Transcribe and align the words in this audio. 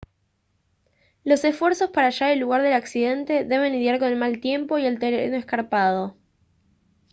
los 1.23 1.43
esfuerzos 1.45 1.91
para 1.91 2.07
hallar 2.07 2.31
el 2.31 2.39
lugar 2.39 2.63
del 2.63 2.73
accidente 2.73 3.45
deben 3.45 3.71
lidiar 3.71 3.99
con 3.99 4.07
el 4.07 4.17
mal 4.17 4.39
tiempo 4.41 4.79
y 4.79 4.87
el 4.87 4.97
terreno 4.97 5.35
escarpado 5.37 6.17